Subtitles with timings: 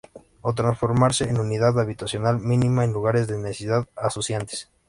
[0.41, 4.67] O transformarse en unidad habitacional mínima en lugares de necesidades acuciantes.